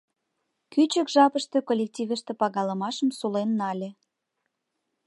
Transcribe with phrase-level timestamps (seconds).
[0.71, 3.89] Кӱчык жапыште коллективыште пагалымашым сулен нале.